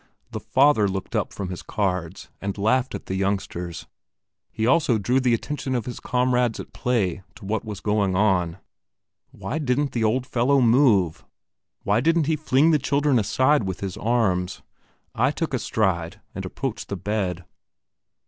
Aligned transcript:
The 0.31 0.39
father 0.39 0.87
looked 0.87 1.15
up 1.15 1.31
from 1.31 1.49
his 1.49 1.61
cards, 1.61 2.29
and 2.41 2.57
laughed 2.57 2.95
at 2.95 3.05
the 3.05 3.13
youngsters; 3.13 3.85
he 4.51 4.65
also 4.65 4.97
drew 4.97 5.19
the 5.19 5.35
attention 5.35 5.75
of 5.75 5.85
his 5.85 5.99
comrades 5.99 6.59
at 6.59 6.73
play 6.73 7.21
to 7.35 7.45
what 7.45 7.63
was 7.63 7.81
going 7.81 8.15
on. 8.15 8.57
Why 9.29 9.59
didn't 9.59 9.91
the 9.91 10.03
old 10.03 10.25
fellow 10.25 10.59
move? 10.59 11.23
Why 11.83 12.01
didn't 12.01 12.25
he 12.25 12.35
fling 12.35 12.71
the 12.71 12.79
children 12.79 13.19
aside 13.19 13.65
with 13.65 13.81
his 13.81 13.95
arms? 13.95 14.63
I 15.13 15.29
took 15.29 15.53
a 15.53 15.59
stride, 15.59 16.19
and 16.33 16.45
approached 16.45 16.87
the 16.89 16.97
bed. 16.97 17.45